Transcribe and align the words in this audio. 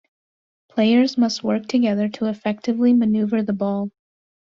Players 0.69 1.15
must 1.15 1.43
work 1.43 1.67
together 1.67 2.09
to 2.09 2.25
effectively 2.25 2.91
maneuver 2.91 3.43
the 3.43 3.53
ball. 3.53 3.91